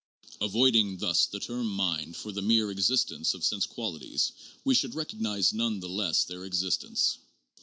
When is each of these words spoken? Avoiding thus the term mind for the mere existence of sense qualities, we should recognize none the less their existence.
Avoiding 0.41 0.97
thus 0.97 1.27
the 1.27 1.39
term 1.39 1.67
mind 1.67 2.15
for 2.15 2.31
the 2.31 2.41
mere 2.41 2.71
existence 2.71 3.35
of 3.35 3.43
sense 3.43 3.67
qualities, 3.67 4.31
we 4.63 4.73
should 4.73 4.95
recognize 4.95 5.53
none 5.53 5.79
the 5.79 5.89
less 5.89 6.23
their 6.23 6.43
existence. 6.43 7.19